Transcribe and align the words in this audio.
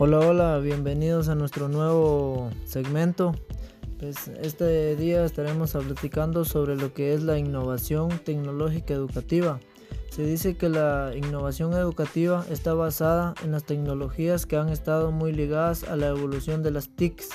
Hola, 0.00 0.20
hola, 0.20 0.58
bienvenidos 0.58 1.28
a 1.28 1.34
nuestro 1.34 1.68
nuevo 1.68 2.52
segmento. 2.64 3.34
Pues 3.98 4.28
este 4.40 4.94
día 4.94 5.24
estaremos 5.24 5.72
platicando 5.72 6.44
sobre 6.44 6.76
lo 6.76 6.94
que 6.94 7.14
es 7.14 7.24
la 7.24 7.36
innovación 7.36 8.08
tecnológica 8.24 8.94
educativa. 8.94 9.58
Se 10.10 10.22
dice 10.22 10.56
que 10.56 10.68
la 10.68 11.10
innovación 11.16 11.72
educativa 11.72 12.46
está 12.48 12.74
basada 12.74 13.34
en 13.42 13.50
las 13.50 13.64
tecnologías 13.64 14.46
que 14.46 14.56
han 14.56 14.68
estado 14.68 15.10
muy 15.10 15.32
ligadas 15.32 15.82
a 15.82 15.96
la 15.96 16.06
evolución 16.06 16.62
de 16.62 16.70
las 16.70 16.90
TICs 16.90 17.30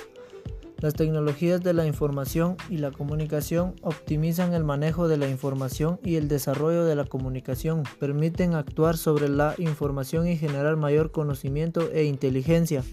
las 0.84 0.96
tecnologías 0.96 1.64
de 1.64 1.72
la 1.72 1.88
información 1.88 2.58
y 2.70 2.76
la 2.76 2.92
comunicación 2.92 3.74
optimizan 3.84 4.54
el 4.54 4.66
manejo 4.66 5.08
de 5.08 5.16
la 5.16 5.30
información 5.30 5.98
y 6.04 6.18
el 6.18 6.28
desarrollo 6.28 6.84
de 6.84 6.94
la 6.94 7.06
comunicación, 7.06 7.84
permiten 8.02 8.54
actuar 8.54 8.98
sobre 8.98 9.30
la 9.30 9.56
información 9.60 10.28
y 10.28 10.36
generar 10.36 10.76
mayor 10.76 11.12
conocimiento 11.12 11.90
e 11.94 12.04
inteligencia. 12.04 12.84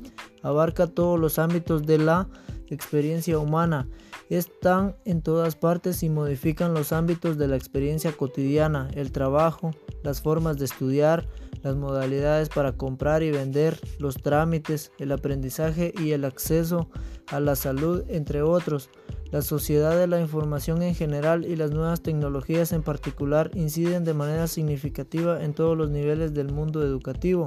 Abarca 0.44 0.86
todos 0.86 1.18
los 1.18 1.40
ámbitos 1.40 1.84
de 1.84 1.98
la 1.98 2.28
experiencia 2.68 3.40
humana. 3.40 3.88
Están 4.28 4.94
en 5.04 5.20
todas 5.20 5.56
partes 5.56 6.04
y 6.04 6.10
modifican 6.10 6.74
los 6.74 6.92
ámbitos 6.92 7.38
de 7.38 7.48
la 7.48 7.56
experiencia 7.56 8.12
cotidiana, 8.12 8.88
el 8.94 9.10
trabajo, 9.10 9.72
las 10.04 10.22
formas 10.22 10.58
de 10.58 10.66
estudiar, 10.66 11.26
las 11.62 11.76
modalidades 11.76 12.48
para 12.48 12.72
comprar 12.72 13.22
y 13.22 13.30
vender, 13.30 13.78
los 13.98 14.16
trámites, 14.16 14.92
el 14.98 15.12
aprendizaje 15.12 15.92
y 15.98 16.12
el 16.12 16.24
acceso 16.24 16.88
a 17.28 17.40
la 17.40 17.56
salud, 17.56 18.04
entre 18.08 18.42
otros. 18.42 18.90
La 19.30 19.42
sociedad 19.42 19.96
de 19.96 20.08
la 20.08 20.20
información 20.20 20.82
en 20.82 20.94
general 20.94 21.44
y 21.44 21.54
las 21.54 21.70
nuevas 21.70 22.02
tecnologías 22.02 22.72
en 22.72 22.82
particular 22.82 23.50
inciden 23.54 24.04
de 24.04 24.14
manera 24.14 24.48
significativa 24.48 25.42
en 25.44 25.54
todos 25.54 25.78
los 25.78 25.90
niveles 25.90 26.34
del 26.34 26.50
mundo 26.52 26.82
educativo. 26.82 27.46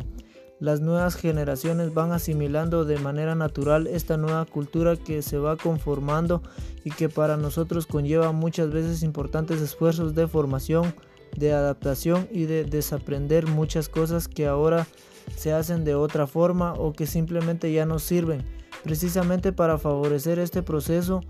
Las 0.62 0.80
nuevas 0.80 1.16
generaciones 1.16 1.94
van 1.94 2.14
asimilando 2.14 2.86
de 2.86 2.98
manera 2.98 3.36
natural 3.36 3.86
esta 3.88 4.16
nueva 4.16 4.46
cultura 4.46 4.96
que 4.96 5.22
se 5.22 5.38
va 5.38 5.58
conformando 5.58 6.42
y 6.86 6.92
que 6.92 7.10
para 7.10 7.36
nosotros 7.36 7.86
conlleva 7.86 8.32
muchas 8.32 8.72
veces 8.72 9.04
importantes 9.04 9.60
esfuerzos 9.60 10.16
de 10.16 10.26
formación, 10.26 10.96
de 11.36 11.54
adaptación 11.54 12.28
y 12.32 12.46
de 12.46 12.64
desaprender 12.64 13.48
muchas 13.48 13.90
cosas 13.90 14.28
que 14.28 14.48
ahora 14.48 14.88
se 15.36 15.54
hacen 15.54 15.84
de 15.84 15.96
otra 15.96 16.28
forma 16.28 16.74
o 16.74 16.94
que 16.94 17.08
simplemente 17.08 17.72
ya 17.72 17.86
no 17.86 18.00
sirven, 18.00 18.44
precisamente 18.84 19.52
para 19.52 19.78
favorecer 19.78 20.40
este 20.40 20.62
proceso 20.64 21.22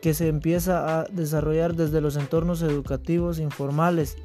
que 0.00 0.14
se 0.14 0.28
empieza 0.28 1.00
a 1.00 1.04
desarrollar 1.04 1.74
desde 1.74 2.00
los 2.00 2.16
entornos 2.16 2.62
educativos 2.62 3.38
informales. 3.38 4.16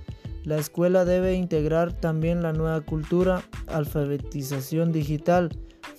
La 0.44 0.58
escuela 0.58 1.06
debe 1.06 1.34
integrar 1.36 1.94
también 1.94 2.42
la 2.42 2.54
nueva 2.54 2.82
cultura, 2.82 3.44
alfabetización 3.68 4.92
digital, 4.92 5.50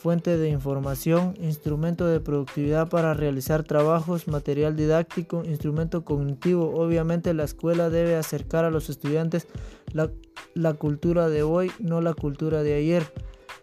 fuente 0.01 0.39
de 0.39 0.49
información, 0.49 1.35
instrumento 1.43 2.07
de 2.07 2.21
productividad 2.21 2.89
para 2.89 3.13
realizar 3.13 3.65
trabajos, 3.65 4.29
material 4.29 4.75
didáctico, 4.75 5.45
instrumento 5.45 6.07
cognitivo. 6.07 6.73
Obviamente 6.75 7.35
la 7.35 7.45
escuela 7.45 7.91
debe 7.91 8.17
acercar 8.17 8.65
a 8.65 8.71
los 8.71 8.89
estudiantes 8.89 9.47
la, 9.93 10.11
la 10.55 10.73
cultura 10.73 11.29
de 11.29 11.43
hoy, 11.43 11.71
no 11.81 12.01
la 12.01 12.15
cultura 12.15 12.63
de 12.63 12.75
ayer. 12.75 13.13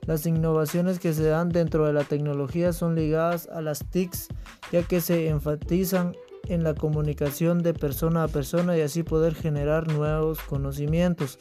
Las 0.06 0.28
innovaciones 0.28 1.00
que 1.00 1.12
se 1.14 1.24
dan 1.24 1.50
dentro 1.50 1.88
de 1.88 1.94
la 1.94 2.04
tecnología 2.04 2.72
son 2.72 2.94
ligadas 2.94 3.50
a 3.52 3.62
las 3.64 3.90
TICs, 3.90 4.28
ya 4.72 4.84
que 4.84 5.02
se 5.02 5.30
enfatizan 5.30 6.14
en 6.48 6.64
la 6.64 6.76
comunicación 6.76 7.64
de 7.64 7.74
persona 7.74 8.24
a 8.24 8.28
persona 8.28 8.78
y 8.78 8.82
así 8.82 9.02
poder 9.02 9.34
generar 9.34 9.92
nuevos 9.92 10.40
conocimientos 10.42 11.40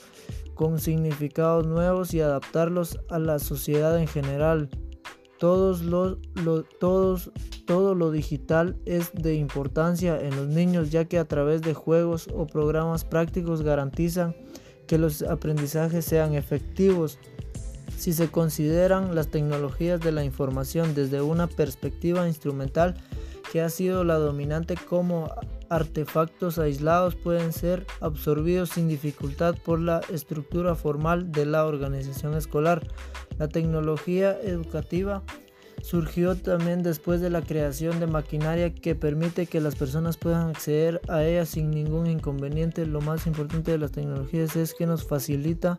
con 0.54 0.80
significados 0.80 1.66
nuevos 1.66 2.14
y 2.14 2.22
adaptarlos 2.22 2.98
a 3.10 3.18
la 3.18 3.38
sociedad 3.38 3.98
en 4.00 4.08
general. 4.08 4.70
Todos 5.38 5.82
todos, 6.78 7.30
todo 7.66 7.94
lo 7.94 8.10
digital 8.10 8.76
es 8.86 9.12
de 9.12 9.34
importancia 9.34 10.18
en 10.18 10.34
los 10.34 10.48
niños 10.48 10.90
ya 10.90 11.04
que 11.04 11.18
a 11.18 11.26
través 11.26 11.62
de 11.62 11.74
juegos 11.74 12.28
o 12.34 12.46
programas 12.46 13.04
prácticos 13.04 13.62
garantizan 13.62 14.34
que 14.86 14.98
los 14.98 15.22
aprendizajes 15.22 16.04
sean 16.04 16.34
efectivos. 16.34 17.18
Si 17.98 18.12
se 18.12 18.28
consideran 18.28 19.14
las 19.14 19.28
tecnologías 19.28 20.00
de 20.00 20.12
la 20.12 20.24
información 20.24 20.94
desde 20.94 21.20
una 21.20 21.46
perspectiva 21.46 22.26
instrumental 22.28 22.94
que 23.52 23.60
ha 23.60 23.68
sido 23.68 24.04
la 24.04 24.14
dominante 24.14 24.76
como 24.76 25.30
artefactos 25.68 26.58
aislados 26.58 27.16
pueden 27.16 27.52
ser 27.52 27.86
absorbidos 28.00 28.70
sin 28.70 28.88
dificultad 28.88 29.56
por 29.64 29.80
la 29.80 30.00
estructura 30.12 30.74
formal 30.74 31.32
de 31.32 31.46
la 31.46 31.66
organización 31.66 32.34
escolar. 32.34 32.86
La 33.38 33.48
tecnología 33.48 34.38
educativa 34.42 35.22
surgió 35.82 36.34
también 36.36 36.82
después 36.82 37.20
de 37.20 37.30
la 37.30 37.42
creación 37.42 38.00
de 38.00 38.06
maquinaria 38.06 38.74
que 38.74 38.94
permite 38.94 39.46
que 39.46 39.60
las 39.60 39.76
personas 39.76 40.16
puedan 40.16 40.48
acceder 40.48 41.00
a 41.08 41.22
ella 41.22 41.46
sin 41.46 41.70
ningún 41.70 42.06
inconveniente. 42.06 42.86
Lo 42.86 43.00
más 43.00 43.26
importante 43.26 43.70
de 43.70 43.78
las 43.78 43.92
tecnologías 43.92 44.56
es 44.56 44.74
que 44.74 44.86
nos 44.86 45.06
facilita 45.06 45.78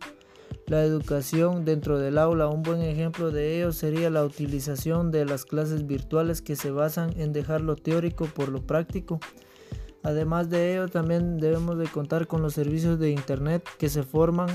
la 0.68 0.84
educación 0.84 1.66
dentro 1.66 2.00
del 2.00 2.18
aula. 2.18 2.48
Un 2.48 2.64
buen 2.64 2.82
ejemplo 2.82 3.32
de 3.32 3.58
ello 3.58 3.72
sería 3.72 4.10
la 4.10 4.24
utilización 4.24 5.12
de 5.12 5.26
las 5.26 5.46
clases 5.46 5.88
virtuales 5.88 6.42
que 6.42 6.56
se 6.56 6.72
basan 6.72 7.14
en 7.20 7.34
dejar 7.34 7.62
lo 7.62 7.76
teórico 7.76 8.26
por 8.26 8.50
lo 8.50 8.62
práctico. 8.62 9.20
Además 10.04 10.50
de 10.50 10.74
ello, 10.74 10.88
también 10.88 11.38
debemos 11.38 11.78
de 11.78 11.88
contar 11.88 12.28
con 12.28 12.42
los 12.42 12.54
servicios 12.54 13.00
de 13.00 13.12
Internet 13.12 13.68
que 13.78 13.90
se 13.90 14.04
forman 14.04 14.50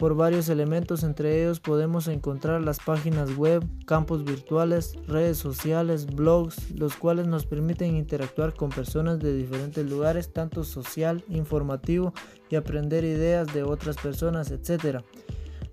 por 0.00 0.14
varios 0.14 0.48
elementos, 0.48 1.02
entre 1.04 1.42
ellos 1.42 1.60
podemos 1.60 2.08
encontrar 2.08 2.62
las 2.62 2.78
páginas 2.78 3.36
web, 3.36 3.62
campos 3.84 4.24
virtuales, 4.24 4.94
redes 5.06 5.36
sociales, 5.36 6.06
blogs, 6.06 6.70
los 6.70 6.96
cuales 6.96 7.26
nos 7.26 7.44
permiten 7.44 7.96
interactuar 7.96 8.54
con 8.54 8.70
personas 8.70 9.18
de 9.18 9.34
diferentes 9.34 9.84
lugares, 9.90 10.32
tanto 10.32 10.64
social, 10.64 11.22
informativo 11.28 12.14
y 12.48 12.56
aprender 12.56 13.04
ideas 13.04 13.52
de 13.52 13.62
otras 13.62 13.98
personas, 13.98 14.50
etc. 14.50 15.02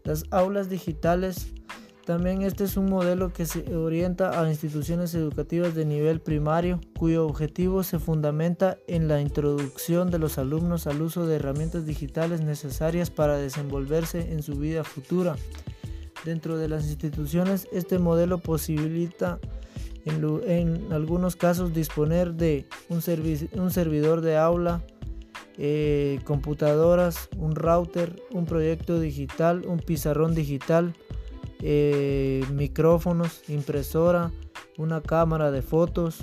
Las 0.04 0.26
aulas 0.30 0.70
digitales 0.70 1.54
también 2.08 2.42
este 2.42 2.64
es 2.64 2.78
un 2.78 2.90
modelo 2.90 3.34
que 3.34 3.46
se 3.46 3.76
orienta 3.76 4.40
a 4.40 4.50
instituciones 4.50 5.14
educativas 5.14 5.76
de 5.76 5.84
nivel 5.84 6.22
primario, 6.22 6.80
cuyo 6.98 7.26
objetivo 7.28 7.84
se 7.84 8.00
fundamenta 8.00 8.78
en 8.88 9.10
la 9.10 9.20
introducción 9.20 10.10
de 10.10 10.18
los 10.18 10.38
alumnos 10.38 10.88
al 10.88 11.02
uso 11.02 11.28
de 11.28 11.36
herramientas 11.36 11.86
digitales 11.86 12.40
necesarias 12.40 13.10
para 13.10 13.36
desenvolverse 13.36 14.32
en 14.32 14.42
su 14.42 14.54
vida 14.54 14.86
futura. 14.86 15.36
Dentro 16.24 16.58
de 16.58 16.70
las 16.70 16.86
instituciones, 16.86 17.68
este 17.74 18.00
modelo 18.00 18.38
posibilita 18.38 19.38
en, 20.06 20.94
algunos 20.94 21.36
casos 21.36 21.74
disponer 21.74 22.36
de 22.36 22.68
un, 22.88 23.02
servidor 23.02 24.22
de 24.22 24.38
aula, 24.38 24.82
eh, 25.58 26.22
computadoras, 26.24 27.28
un 27.38 27.54
router, 27.54 28.16
un 28.32 28.46
proyecto 28.46 28.98
digital, 28.98 29.66
un 29.68 29.80
pizarrón 29.80 30.34
digital, 30.34 30.94
eh, 31.62 32.44
micrófonos, 32.54 33.42
impresora, 33.50 34.32
una 34.78 35.02
cámara 35.02 35.52
de 35.52 35.62
fotos. 35.62 36.20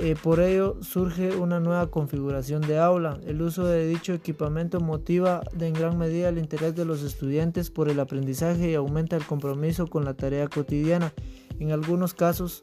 Eh, 0.00 0.14
por 0.22 0.38
ello 0.38 0.76
surge 0.80 1.34
una 1.36 1.58
nueva 1.58 1.90
configuración 1.90 2.62
de 2.62 2.78
aula. 2.78 3.18
El 3.26 3.42
uso 3.42 3.64
de 3.64 3.86
dicho 3.86 4.12
equipamiento 4.12 4.80
motiva 4.80 5.42
en 5.58 5.72
gran 5.72 5.98
medida 5.98 6.28
el 6.28 6.38
interés 6.38 6.76
de 6.76 6.84
los 6.84 7.02
estudiantes 7.02 7.70
por 7.70 7.88
el 7.88 7.98
aprendizaje 7.98 8.70
y 8.70 8.74
aumenta 8.74 9.16
el 9.16 9.26
compromiso 9.26 9.88
con 9.88 10.04
la 10.04 10.14
tarea 10.14 10.46
cotidiana. 10.46 11.12
En 11.58 11.72
algunos 11.72 12.14
casos, 12.14 12.62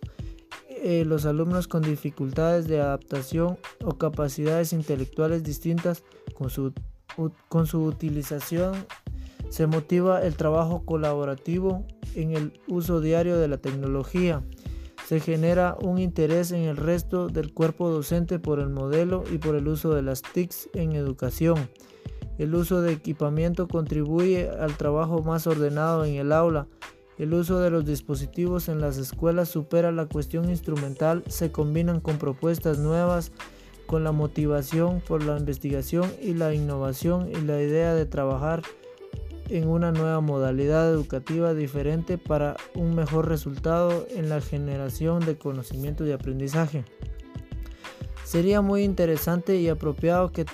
eh, 0.70 1.04
los 1.04 1.26
alumnos 1.26 1.68
con 1.68 1.82
dificultades 1.82 2.68
de 2.68 2.80
adaptación 2.80 3.58
o 3.84 3.98
capacidades 3.98 4.72
intelectuales 4.72 5.44
distintas 5.44 6.04
con 6.36 6.50
su, 6.50 6.74
con 7.50 7.68
su 7.68 7.84
utilización 7.84 8.86
se 9.50 9.68
motiva 9.68 10.24
el 10.24 10.36
trabajo 10.36 10.84
colaborativo 10.86 11.86
en 12.16 12.32
el 12.32 12.60
uso 12.68 13.02
diario 13.02 13.38
de 13.38 13.48
la 13.48 13.58
tecnología. 13.58 14.44
Se 15.08 15.20
genera 15.20 15.78
un 15.82 16.00
interés 16.00 16.52
en 16.52 16.64
el 16.64 16.78
resto 16.78 17.28
del 17.28 17.54
cuerpo 17.54 17.90
docente 17.90 18.40
por 18.40 18.60
el 18.60 18.70
modelo 18.70 19.24
y 19.32 19.38
por 19.38 19.56
el 19.56 19.68
uso 19.68 19.94
de 19.94 20.02
las 20.02 20.22
TICs 20.22 20.70
en 20.74 20.94
educación. 20.94 21.70
El 22.38 22.56
uso 22.56 22.82
de 22.82 22.92
equipamiento 22.94 23.68
contribuye 23.68 24.50
al 24.50 24.76
trabajo 24.78 25.22
más 25.24 25.48
ordenado 25.48 26.06
en 26.06 26.16
el 26.16 26.32
aula. 26.32 26.68
El 27.18 27.34
uso 27.34 27.60
de 27.60 27.70
los 27.70 27.86
dispositivos 27.86 28.68
en 28.68 28.82
las 28.82 28.98
escuelas 28.98 29.48
supera 29.48 29.92
la 29.92 30.06
cuestión 30.06 30.50
instrumental, 30.50 31.24
se 31.28 31.52
combinan 31.52 32.02
con 32.02 32.18
propuestas 32.18 32.80
nuevas, 32.80 33.32
con 33.86 34.04
la 34.04 34.12
motivación 34.12 35.02
por 35.08 35.24
la 35.24 35.38
investigación 35.38 36.12
y 36.22 36.34
la 36.34 36.54
innovación 36.54 37.30
y 37.30 37.40
la 37.42 37.62
idea 37.62 37.94
de 37.94 38.06
trabajar 38.06 38.64
en 39.50 39.68
una 39.68 39.92
nueva 39.92 40.22
modalidad 40.22 40.92
educativa 40.92 41.54
diferente 41.54 42.18
para 42.18 42.58
un 42.74 42.96
mejor 42.96 43.28
resultado 43.28 44.08
en 44.10 44.30
la 44.30 44.42
generación 44.42 45.26
de 45.26 45.38
conocimiento 45.38 46.06
y 46.06 46.12
aprendizaje. 46.12 46.84
Sería 48.24 48.62
muy 48.62 48.84
interesante 48.84 49.58
y 49.58 49.70
apropiado 49.70 50.32
que 50.32 50.46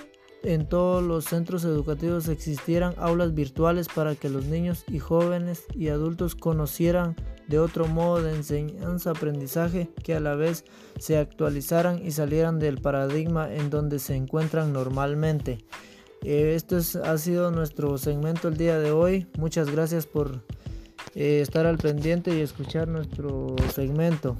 en 0.42 0.68
todos 0.68 1.02
los 1.02 1.24
centros 1.24 1.64
educativos 1.64 2.28
existieran 2.28 2.94
aulas 2.98 3.34
virtuales 3.34 3.88
para 3.88 4.14
que 4.14 4.28
los 4.28 4.46
niños 4.46 4.84
y 4.88 4.98
jóvenes 4.98 5.64
y 5.74 5.88
adultos 5.88 6.34
conocieran 6.34 7.14
de 7.48 7.58
otro 7.58 7.86
modo 7.86 8.22
de 8.22 8.34
enseñanza-aprendizaje 8.34 9.90
que 10.02 10.14
a 10.14 10.20
la 10.20 10.34
vez 10.34 10.64
se 10.98 11.18
actualizaran 11.18 12.04
y 12.04 12.10
salieran 12.10 12.58
del 12.58 12.80
paradigma 12.80 13.52
en 13.52 13.70
donde 13.70 13.98
se 13.98 14.16
encuentran 14.16 14.72
normalmente. 14.72 15.58
Eh, 16.24 16.54
esto 16.54 16.78
ha 17.04 17.18
sido 17.18 17.50
nuestro 17.50 17.98
segmento 17.98 18.48
el 18.48 18.56
día 18.56 18.78
de 18.78 18.92
hoy. 18.92 19.26
Muchas 19.38 19.70
gracias 19.70 20.06
por 20.06 20.44
eh, 21.14 21.40
estar 21.40 21.66
al 21.66 21.78
pendiente 21.78 22.34
y 22.34 22.40
escuchar 22.40 22.88
nuestro 22.88 23.56
segmento. 23.74 24.36